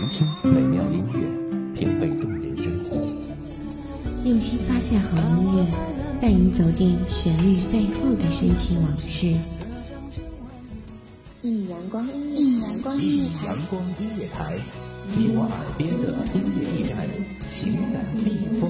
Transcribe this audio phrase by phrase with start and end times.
[0.00, 1.20] 聆听美妙音乐，
[1.78, 2.96] 品味动人生活。
[4.24, 5.66] 用心发现好音乐，
[6.22, 9.36] 带你走进旋律背后的深情往事。
[11.42, 14.56] 一阳光，一阳光音乐台，阳光音乐台，
[15.14, 17.06] 你我耳边的音乐驿站，
[17.50, 18.69] 情感避风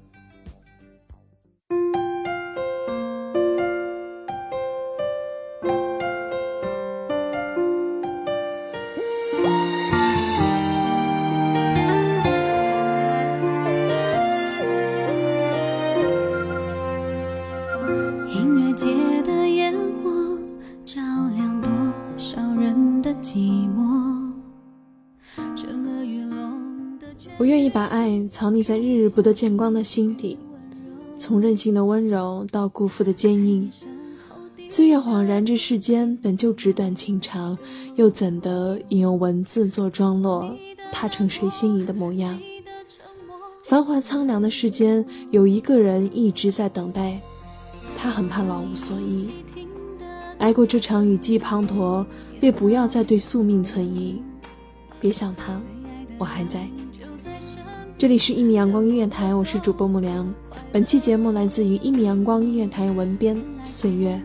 [27.37, 30.37] 我愿意把爱藏匿在日日不得见光的心底，
[31.15, 33.69] 从任性的温柔到辜负的坚硬。
[34.67, 37.57] 岁月恍然，这世间本就纸短情长，
[37.95, 40.55] 又怎得引用文字做装落，
[40.91, 42.39] 踏成谁心仪的模样？
[43.63, 47.19] 繁华苍凉的世间，有一个人一直在等待，
[48.01, 49.29] 他很怕老无所依。
[50.39, 52.03] 挨过这场雨季滂沱，
[52.39, 54.19] 便不要再对宿命存疑。
[54.99, 55.61] 别想他，
[56.17, 56.67] 我还在。
[57.99, 60.33] 这里是一米阳光音乐台，我是主播木良。
[60.71, 64.19] 本期节目来自于一米阳光音乐台文编岁月。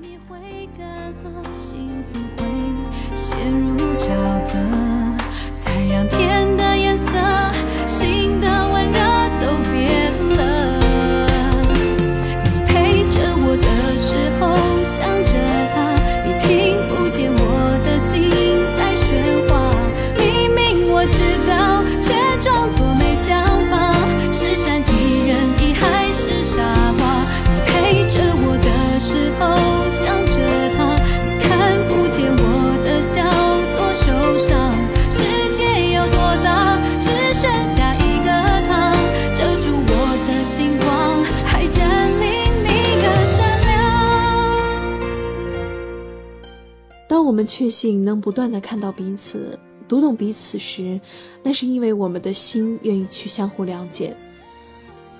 [47.37, 50.99] 我们确信能不断的看到彼此，读懂彼此时，
[51.43, 54.17] 那是因为我们的心愿意去相互了解。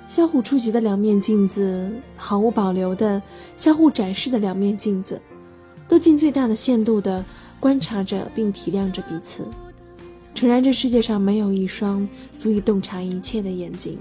[0.09, 3.23] 相互触及的两面镜子，毫无保留的
[3.55, 5.21] 相互展示的两面镜子，
[5.87, 7.23] 都尽最大的限度的
[7.61, 9.47] 观察着并体谅着彼此。
[10.35, 13.99] 诚然，这世界上没有一双足以洞察一切的眼睛。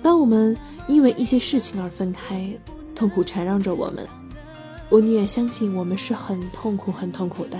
[0.00, 0.56] 当我们
[0.88, 2.50] 因为一些事情而分开，
[2.94, 4.08] 痛苦缠绕着我们，
[4.90, 7.58] 我宁愿相信我们是很痛苦、很痛苦的，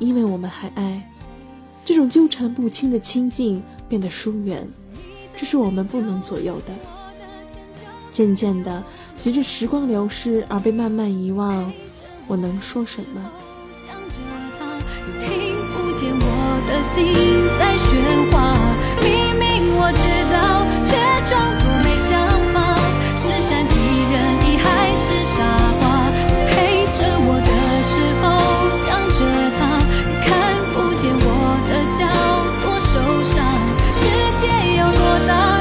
[0.00, 1.00] 因为我们还爱。
[1.84, 4.66] 这种纠缠不清的亲近变得疏远，
[5.36, 6.72] 这是我们不能左右的。
[8.10, 8.82] 渐渐的，
[9.14, 11.72] 随着时光流逝而被慢慢遗忘，
[12.26, 13.30] 我能说什么？
[15.20, 17.04] 听不见我的心
[17.58, 18.56] 在喧哗。
[19.00, 20.90] 明明我知道，却
[21.28, 22.33] 装作没想
[35.26, 35.53] 界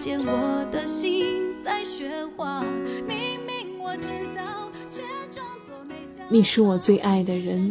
[0.00, 2.64] 见我的心在喧哗。
[3.06, 6.24] 明明我知道，却装作没想。
[6.30, 7.70] 你是我最爱的人，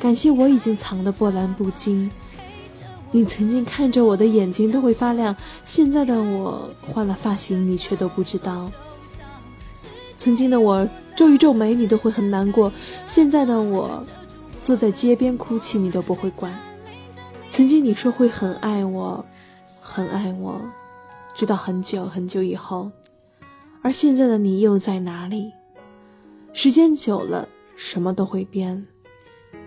[0.00, 2.10] 感谢我已经藏得波澜不惊。
[3.12, 5.36] 你曾经看着我的眼睛都会发亮，
[5.66, 8.72] 现在的我换了发型，你却都不知道。
[10.16, 12.72] 曾经的我皱一皱眉，你都会很难过；
[13.04, 14.02] 现在的我
[14.62, 16.58] 坐在街边哭泣，你都不会管。
[17.52, 19.22] 曾经你说会很爱我，
[19.82, 20.58] 很爱我，
[21.36, 22.90] 直到很久很久以后，
[23.82, 25.52] 而现在的你又在哪里？
[26.54, 27.46] 时间久了，
[27.76, 28.86] 什么都会变，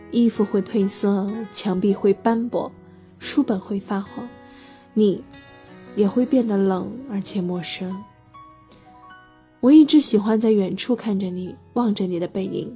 [0.10, 2.71] 衣服会褪色，墙壁会斑驳，
[3.19, 4.27] 书本会发黄，
[4.95, 5.24] 你
[5.95, 7.95] 也会变得冷而且陌生。
[9.60, 12.75] 我一直喜欢在远处看着你，望着你的背影，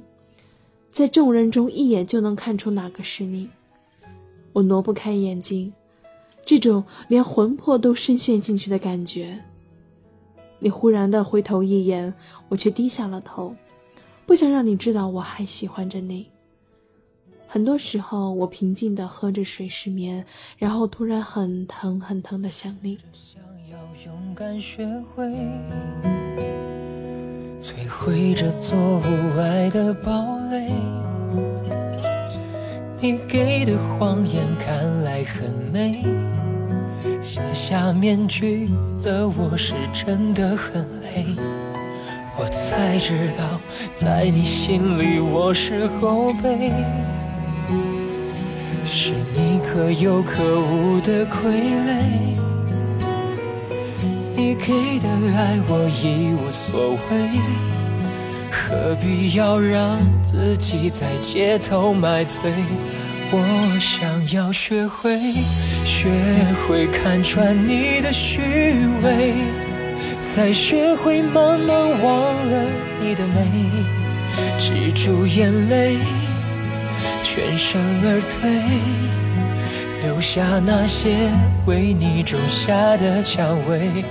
[0.92, 3.50] 在众人中一眼就能看出哪个是你。
[4.52, 5.72] 我挪不开眼睛，
[6.44, 9.38] 这种连魂魄都深陷进去的感觉。
[10.58, 12.12] 你忽然的回头一眼，
[12.48, 13.54] 我却低下了头。
[14.26, 16.26] 不想让你知道我还喜欢着你。
[17.46, 20.24] 很多时候，我平静的喝着水失眠，
[20.56, 22.98] 然后突然很疼很疼的想你。
[23.12, 25.24] 想要勇敢学会
[27.60, 30.72] 摧毁这座无爱的堡垒。
[33.00, 36.02] 你给的谎言看来很美，
[37.24, 38.68] 卸下面具
[39.00, 41.24] 的我是真的很累。
[42.36, 43.58] 我才知道，
[43.94, 46.70] 在你心里我是后辈，
[48.84, 52.02] 是你可有可无的傀儡。
[54.36, 57.40] 你给的爱我已无所谓，
[58.50, 62.52] 何必要让自己在街头买醉？
[63.30, 65.18] 我想要学会，
[65.84, 66.08] 学
[66.66, 68.40] 会看穿你的虚
[69.02, 69.34] 伪。
[70.32, 72.64] 才学会慢慢忘了
[73.00, 73.70] 你的美，
[74.58, 75.96] 止住眼泪，
[77.22, 78.50] 全身而退，
[80.02, 81.30] 留下那些
[81.66, 84.04] 为你种下的蔷薇。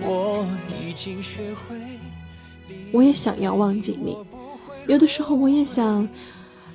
[0.00, 0.46] 我
[0.82, 1.76] 已经学会。
[2.90, 4.16] 我也想要忘记你，
[4.86, 6.08] 有的时候我也想，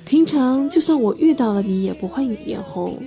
[0.04, 3.02] 平常就算我遇到了你也不会眼红，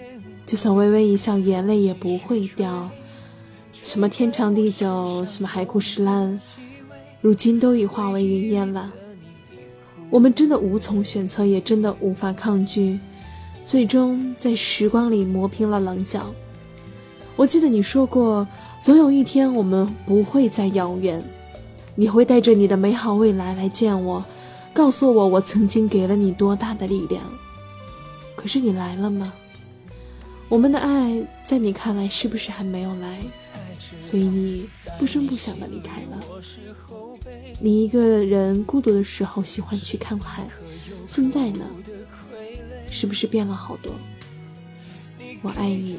[0.48, 2.90] 就算微微一笑眼泪也不会掉。
[3.74, 6.40] 什么天长地久，什么海枯石烂，
[7.20, 8.90] 如今都已化为云烟了。
[10.10, 12.98] 我们真的无从选择，也真的无法抗拒，
[13.62, 16.34] 最终在时光里磨平了棱角。
[17.36, 18.48] 我记得你说过，
[18.80, 21.22] 总有一天我们不会再遥远，
[21.94, 24.24] 你会带着你的美好未来来见我，
[24.74, 27.22] 告诉我我曾经给了你多大的力量。
[28.34, 29.34] 可是你来了吗？
[30.50, 33.20] 我们的爱在你看来是不是还没有来？
[34.00, 36.20] 所以你不声不响的离开了。
[37.60, 40.48] 你一个人孤独的时候喜欢去看海，
[41.06, 41.66] 现在呢，
[42.90, 43.94] 是不是变了好多？
[45.42, 45.98] 我爱你，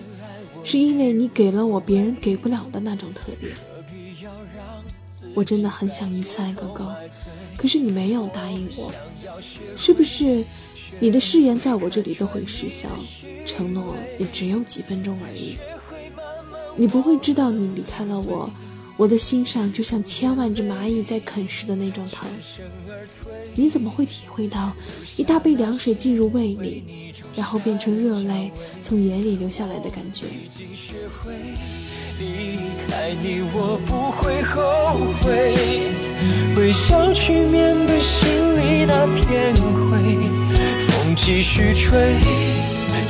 [0.64, 3.50] 是因为你给了我别人给不了的那种特别。
[5.34, 6.86] 我真的很想一次爱个够，
[7.56, 8.92] 可是你没有答应我，
[9.76, 10.44] 是不是？
[11.00, 12.88] 你的誓言在我这里都会失效，
[13.44, 15.56] 承诺也只有几分钟而已。
[16.76, 18.50] 你不会知道，你离开了我，
[18.96, 22.28] 我的心上就像千万只蚂蚁在啃食的那种疼。
[23.54, 24.72] 你怎么会体会到，
[25.16, 28.50] 一大杯凉水进入胃里，然后变成热泪
[28.82, 30.26] 从眼里流下来的感觉？
[32.20, 32.58] 离
[32.88, 35.54] 开你，我不会后悔，
[36.56, 40.37] 微笑去面对心里那片灰。
[41.20, 42.16] 继续吹，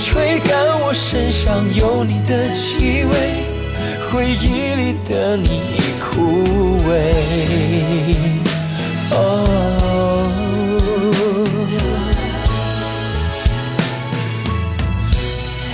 [0.00, 3.12] 吹干我身上有你的气味。
[4.10, 6.90] 回忆里的你已枯萎。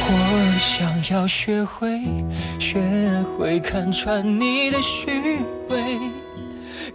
[0.07, 0.11] 我
[0.59, 1.99] 想要学会，
[2.59, 2.79] 学
[3.39, 5.39] 会看穿你的虚
[5.71, 5.99] 伪，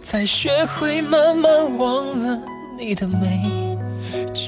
[0.02, 2.38] 再学会慢慢忘了
[2.78, 3.49] 你的美，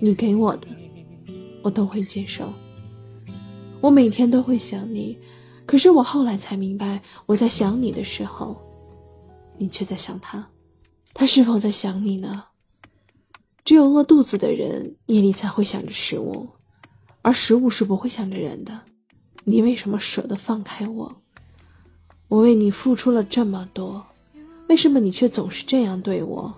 [0.00, 0.68] 你给我的。
[1.62, 2.50] 我都会接受。
[3.80, 5.18] 我每天都会想你，
[5.66, 8.56] 可是我后来才明白，我在想你的时候，
[9.58, 10.48] 你却在想他。
[11.12, 12.44] 他是否在想你呢？
[13.64, 16.48] 只有饿肚子的人夜里才会想着食物，
[17.22, 18.80] 而食物是不会想着人的。
[19.44, 21.20] 你为什么舍得放开我？
[22.28, 24.06] 我为你付出了这么多，
[24.68, 26.54] 为什么你却总是这样对我？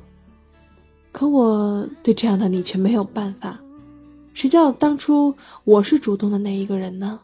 [1.12, 3.58] 可我对这样的你却没有办法。
[4.34, 7.18] 谁叫当初我是主动的那一个人呢？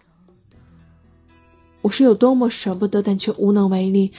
[1.83, 4.11] 我是有多么舍不得，但却无能为力。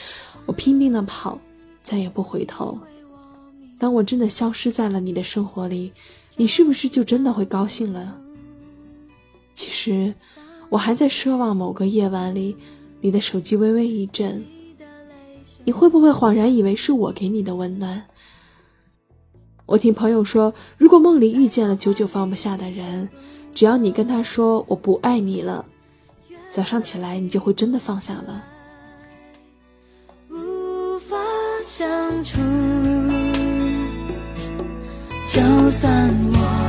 [0.46, 1.38] 我拼命的跑，
[1.84, 2.80] 再也不回头。
[3.78, 5.92] 当我真的消失在了你的生活里，
[6.38, 8.18] 你是不是就真的会高兴了？
[9.52, 10.14] 其实，
[10.70, 12.56] 我还在奢望某个夜晚里，
[13.02, 14.46] 你的手机微微一震，
[15.68, 18.06] 你会不会恍然以为是我给你的温暖？
[19.66, 23.10] 我听朋友说，如果梦里遇见了久久放不下的人，
[23.54, 25.66] 只要你跟他说我不爱你了，
[26.50, 28.46] 早上起来你就会真的放下了。
[30.30, 31.18] 无法
[31.62, 32.40] 相处，
[35.28, 36.67] 就算我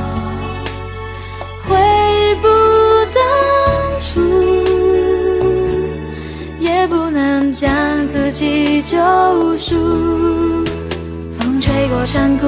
[8.31, 8.95] 自己救
[9.57, 10.63] 赎。
[11.39, 12.45] 风吹过山谷，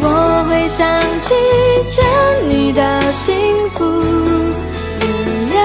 [0.00, 1.34] 我会想起
[1.84, 2.02] 欠
[2.48, 3.34] 你的幸
[3.74, 3.84] 福。
[5.02, 5.58] 原谅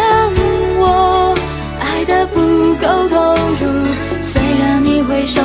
[0.79, 1.33] 我
[1.79, 2.41] 爱的不
[2.75, 3.87] 够投入，
[4.21, 5.41] 虽然你会受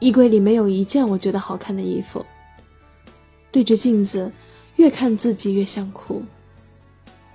[0.00, 2.24] 衣柜里没有一件我觉得好看的衣服。
[3.52, 4.32] 对着镜子，
[4.76, 6.22] 越看自己越想哭。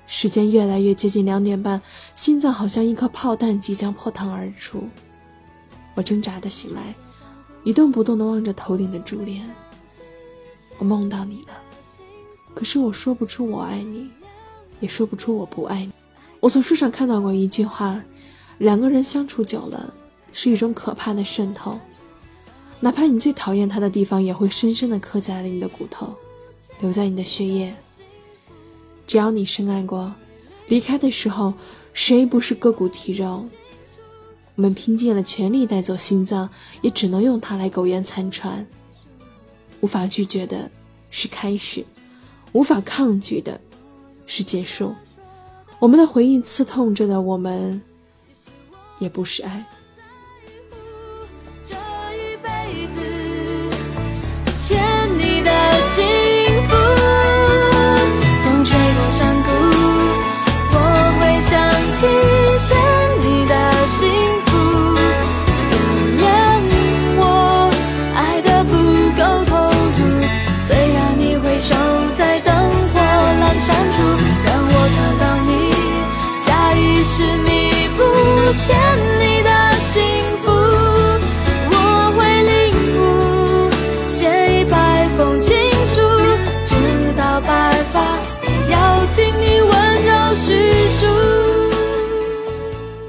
[0.07, 1.81] 时间越来越接近两点半，
[2.13, 4.87] 心脏好像一颗炮弹即将破膛而出。
[5.93, 6.93] 我挣扎的醒来，
[7.63, 9.47] 一动不动的望着头顶的珠帘。
[10.77, 11.53] 我梦到你了，
[12.53, 14.09] 可是我说不出我爱你。
[14.81, 15.91] 也说不出我不爱你。
[16.41, 17.99] 我从书上看到过一句话：
[18.57, 19.93] 两个人相处久了，
[20.33, 21.79] 是一种可怕的渗透。
[22.79, 26.13] 哪怕你最讨厌他的地方，也会深深的刻在了你的骨头，
[26.79, 27.73] 留在你的血液。
[29.07, 30.13] 只要你深爱过，
[30.67, 31.53] 离开的时候，
[31.93, 33.45] 谁不是割骨剔肉？
[34.55, 36.49] 我们拼尽了全力带走心脏，
[36.81, 38.65] 也只能用它来苟延残喘。
[39.81, 40.69] 无法拒绝的
[41.09, 41.85] 是开始，
[42.53, 43.59] 无法抗拒的。
[44.27, 44.91] 是结束，
[45.77, 47.79] 我们的回忆刺痛着的我们，
[48.97, 49.63] 也不是爱。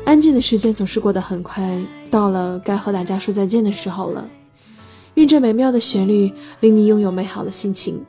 [0.05, 1.63] 安静的时间总是过得很快，
[2.11, 4.27] 到了该和大家说再见的时候了。
[5.15, 8.03] 愿这美妙的旋律令你拥有美好的心情。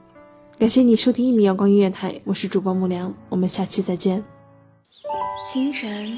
[0.58, 4.24] 感谢你收听一米阳光音乐台，我是主播木良，我们下期再见。
[5.52, 6.18] 清晨，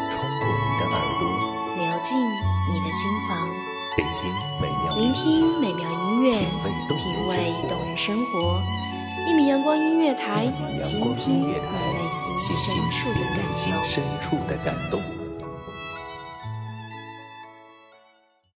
[2.81, 3.47] 你的心房。
[3.95, 6.33] 聆听美妙，聆听美妙音乐，
[6.97, 8.59] 品味动人生活。
[9.27, 11.51] 一米阳光音乐台，倾听你内
[13.53, 14.99] 心深处的感动。